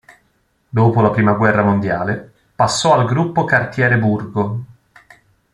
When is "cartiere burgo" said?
3.45-4.63